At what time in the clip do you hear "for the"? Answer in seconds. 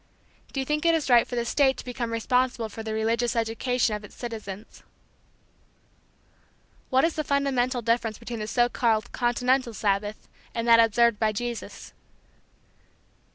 1.27-1.45, 2.69-2.91